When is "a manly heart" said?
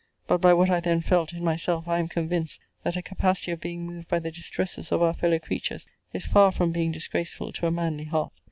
7.67-8.33